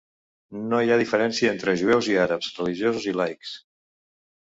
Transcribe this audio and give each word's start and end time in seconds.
No 0.71 0.79
hi 0.85 0.89
ha 0.95 0.97
diferència 1.01 1.53
entre 1.57 1.77
jueus 1.83 2.11
i 2.15 2.19
àrabs, 2.25 2.53
religiosos 2.65 3.09
i 3.15 3.19
laics. 3.23 3.57